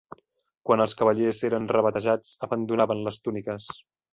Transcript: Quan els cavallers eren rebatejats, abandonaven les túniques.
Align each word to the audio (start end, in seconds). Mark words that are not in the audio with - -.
Quan 0.69 0.81
els 0.85 0.95
cavallers 1.01 1.43
eren 1.51 1.69
rebatejats, 1.73 2.33
abandonaven 2.49 3.07
les 3.11 3.25
túniques. 3.29 3.71